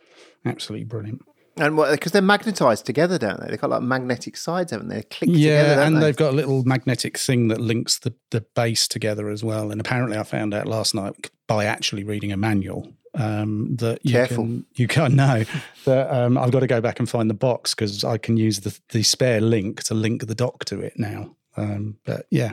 [0.45, 1.23] absolutely brilliant.
[1.59, 3.49] And because they're magnetized together, don't they?
[3.49, 5.05] They've got like magnetic sides, haven't they?
[5.21, 6.01] They're yeah, together, and they?
[6.01, 9.71] they've got a little magnetic thing that links the, the base together as well.
[9.71, 14.13] And apparently, I found out last night by actually reading a manual um, that you
[14.13, 14.45] Careful.
[14.45, 15.45] can you can't know
[15.85, 18.61] that um, I've got to go back and find the box because I can use
[18.61, 21.37] the the spare link to link the dock to it now.
[21.57, 22.53] Um, but yeah,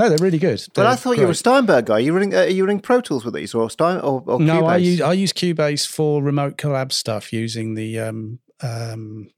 [0.00, 0.64] no, they're really good.
[0.74, 1.34] But I They're thought you were a.
[1.34, 1.98] Steinberg guy.
[1.98, 2.34] You running?
[2.34, 5.00] Uh, are you running Pro Tools with these, or Stein, or, or no, I use
[5.00, 9.30] I use Cubase for remote collab stuff using the um, um,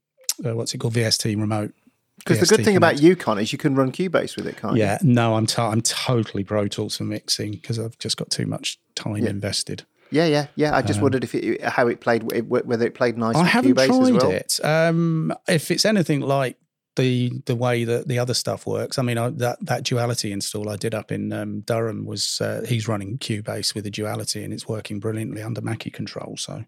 [0.45, 1.73] uh, what's it called VST remote.
[2.19, 2.95] Because the good thing about.
[2.95, 4.83] EuCon is you can run Cubase with it, can't you?
[4.83, 8.45] Yeah, no, I'm t- I'm totally Pro Tools for mixing because I've just got too
[8.45, 9.29] much time Yeah.
[9.29, 9.85] invested.
[10.11, 10.75] Yeah, yeah, yeah.
[10.77, 13.51] I just wondered if it, how it played, whether it played nice Um, I with
[13.51, 14.31] haven't Cubase as tried well.
[14.31, 14.59] it.
[14.63, 16.55] Um, if it's anything like
[16.95, 20.69] the the way that the other stuff works, I mean, I, that that duality install
[20.69, 24.53] I did up in um, Durham was uh, he's running Cubase with the duality and
[24.53, 26.35] it's working brilliantly under Mackie control.
[26.37, 26.65] So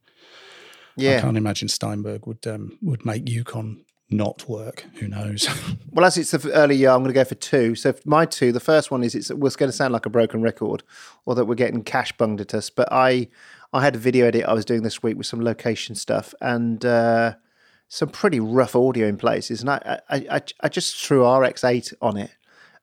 [0.95, 4.85] yeah, I can't imagine Steinberg would um, would make EuCon not work.
[4.95, 5.47] Who knows?
[5.95, 7.73] Well, as it's the early year, I'm going to go for two.
[7.73, 10.41] So my two, the first one is it's was going to sound like a broken
[10.41, 10.83] record,
[11.25, 12.69] or that we're getting cash bunged at us.
[12.69, 13.29] But I,
[13.71, 16.83] I had a video edit I was doing this week with some location stuff and
[16.83, 17.35] uh,
[17.87, 22.17] some pretty rough audio in places, and I, I, I, I just threw RX8 on
[22.17, 22.31] it,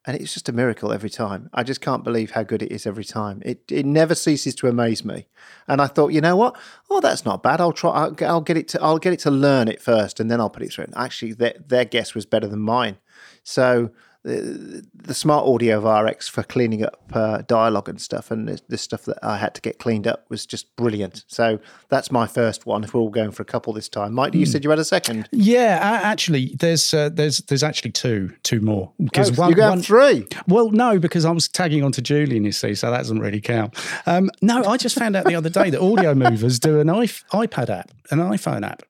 [0.07, 1.51] and it's just a miracle every time.
[1.53, 3.43] I just can't believe how good it is every time.
[3.45, 5.27] It it never ceases to amaze me.
[5.69, 6.57] And I thought, you know what?
[6.91, 7.61] Oh, that's not bad.
[7.61, 7.91] I'll try.
[7.91, 8.83] I'll, get- I'll get it to.
[8.83, 10.85] I'll get it to learn it first, and then I'll put it through.
[10.85, 12.99] And actually, their their guess was better than mine.
[13.43, 13.91] So
[14.25, 18.61] the, the smart audio of RX for cleaning up uh, dialogue and stuff, and the,
[18.69, 21.25] the stuff that I had to get cleaned up was just brilliant.
[21.27, 21.59] So
[21.89, 22.85] that's my first one.
[22.85, 24.85] If we're all going for a couple this time, Mike, you said you had a
[24.85, 25.29] second.
[25.33, 29.81] yeah, a- actually, there's uh, there's there's actually two two more because Oh, you got
[29.81, 30.27] three.
[30.47, 33.41] Well, no, because I was tagging on to Julian, you see, so that doesn't really
[33.41, 33.75] count.
[34.07, 37.71] Um, no, I just found out the other day that Audiomovers do an iP- iPad
[37.71, 38.83] app, an iPhone app.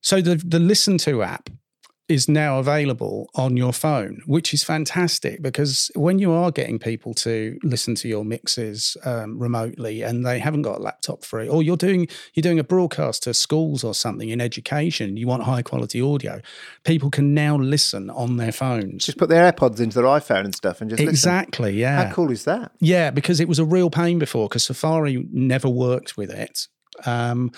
[0.00, 1.50] So the the Listento app
[2.08, 7.14] is now available on your phone, which is fantastic because when you are getting people
[7.14, 11.48] to listen to your mixes um, remotely and they haven't got a laptop for it,
[11.48, 15.42] or you're doing you're doing a broadcast to schools or something in education, you want
[15.42, 16.40] high quality audio,
[16.84, 19.04] people can now listen on their phones.
[19.04, 21.10] Just put their AirPods into their iPhone and stuff, and just listen.
[21.10, 22.04] Exactly, yeah.
[22.04, 22.72] How cool is that?
[22.78, 26.68] Yeah, because it was a real pain before because Safari never worked with it.
[27.04, 27.52] Um,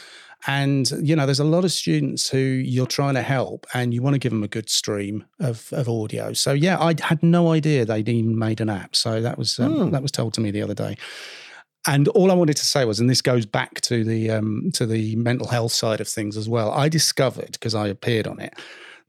[0.46, 4.02] and, you know, there's a lot of students who you're trying to help and you
[4.02, 6.32] want to give them a good stream of, of audio.
[6.32, 8.94] So, yeah, I had no idea they'd even made an app.
[8.94, 10.96] So that was um, that was told to me the other day.
[11.86, 14.86] And all I wanted to say was, and this goes back to the um, to
[14.86, 16.70] the mental health side of things as well.
[16.70, 18.54] I discovered because I appeared on it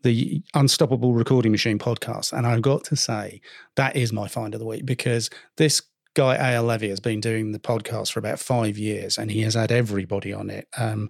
[0.02, 3.42] the Unstoppable Recording Machine podcast, and I've got to say
[3.76, 5.82] that is my find of the week because this
[6.16, 6.64] guy A.L.
[6.64, 10.34] Levy has been doing the podcast for about five years, and he has had everybody
[10.34, 10.68] on it.
[10.78, 11.10] Um,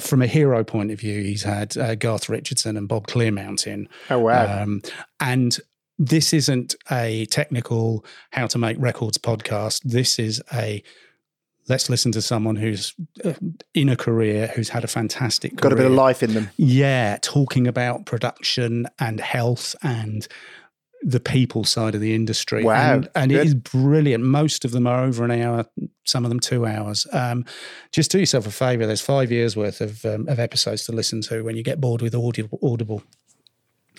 [0.00, 3.86] from a hero point of view, he's had uh, Garth Richardson and Bob Clearmountain.
[4.10, 4.62] Oh wow!
[4.62, 4.82] Um,
[5.20, 5.58] and
[5.98, 9.82] this isn't a technical how to make records podcast.
[9.84, 10.82] This is a
[11.68, 13.34] let's listen to someone who's uh,
[13.72, 16.50] in a career who's had a fantastic Got a bit of life in them.
[16.56, 20.26] Yeah, talking about production and health and
[21.04, 22.64] the people side of the industry.
[22.64, 24.24] Wow, And, and it is brilliant.
[24.24, 25.66] Most of them are over an hour,
[26.04, 27.06] some of them two hours.
[27.12, 27.44] Um,
[27.92, 28.86] just do yourself a favor.
[28.86, 32.00] There's five years worth of, um, of episodes to listen to when you get bored
[32.00, 33.02] with Audible.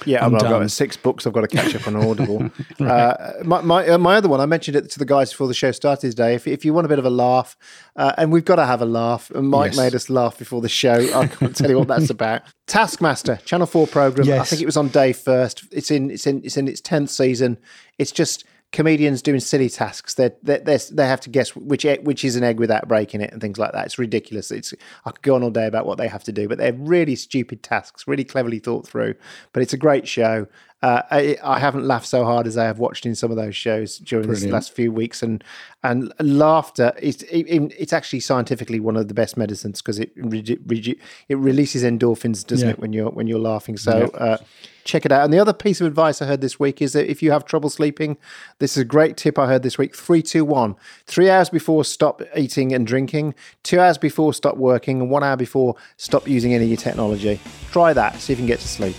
[0.06, 0.62] Yeah, I'm I've, done.
[0.62, 2.52] got six books I've got to catch up on Audible.
[2.80, 5.54] uh, my my, uh, my other one, I mentioned it to the guys before the
[5.54, 6.36] show started today.
[6.36, 7.56] If, if you want a bit of a laugh,
[7.96, 9.78] uh, and we've got to have a laugh, and Mike Yes.
[9.78, 10.96] made us laugh before the show.
[11.18, 12.42] I can't tell you what that's about.
[12.68, 14.28] Taskmaster, Channel Four program.
[14.40, 15.64] I think it was on Dave first.
[15.72, 17.58] It's in it's in it's in its tenth season.
[17.98, 20.16] It's just comedians doing silly tasks.
[20.16, 23.42] They they they have to guess which which is an egg without breaking it and
[23.42, 23.86] things like that.
[23.86, 24.52] It's ridiculous.
[24.52, 24.74] It's
[25.06, 27.16] I could go on all day about what they have to do, but they're really
[27.16, 29.16] stupid tasks, really cleverly thought through.
[29.54, 30.48] But it's a great show.
[30.86, 33.56] Uh, I, I, haven't laughed so hard as I have watched in some of those
[33.56, 35.44] shows during the last few weeks, and
[35.82, 41.38] and laughter is it, it's actually scientifically one of the best medicines because it it
[41.40, 42.74] releases endorphins, doesn't yeah.
[42.74, 43.78] it, when you're when you're laughing?
[43.78, 44.12] So.
[44.14, 44.20] Yeah.
[44.20, 44.38] Uh,
[44.84, 45.24] check it out.
[45.24, 47.44] And the other piece of advice I heard this week is that if you have
[47.44, 48.18] trouble sleeping,
[48.60, 49.96] this is a great tip I heard this week.
[49.96, 50.76] Three, two, one.
[51.08, 53.34] Three hours before stop eating and drinking,
[53.64, 57.40] two hours before stop working, and one hour before stop using any of your technology.
[57.72, 58.96] Try that, see if you can get to sleep.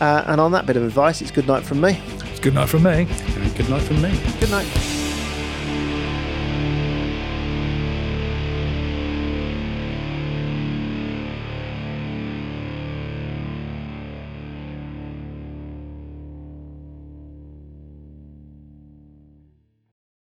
[0.00, 2.00] Uh, and on that bit of advice, it's good night from me.
[2.30, 3.06] It's good night from me.
[3.08, 4.18] And good night from me.
[4.40, 4.95] Good night.